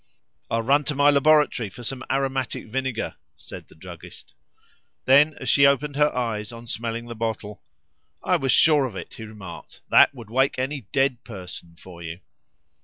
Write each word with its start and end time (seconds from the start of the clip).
"I'll 0.49 0.63
run 0.63 0.83
to 0.85 0.95
my 0.95 1.11
laboratory 1.11 1.69
for 1.69 1.83
some 1.83 2.03
aromatic 2.11 2.65
vinegar," 2.65 3.17
said 3.37 3.67
the 3.67 3.75
druggist. 3.75 4.33
Then 5.05 5.35
as 5.39 5.47
she 5.47 5.67
opened 5.67 5.95
her 5.95 6.11
eyes 6.15 6.51
on 6.51 6.65
smelling 6.65 7.05
the 7.05 7.13
bottle 7.13 7.61
"I 8.23 8.37
was 8.37 8.51
sure 8.51 8.85
of 8.85 8.95
it," 8.95 9.13
he 9.13 9.25
remarked; 9.25 9.81
"that 9.91 10.15
would 10.15 10.31
wake 10.31 10.57
any 10.57 10.87
dead 10.91 11.23
person 11.23 11.75
for 11.75 12.01
you!" 12.01 12.19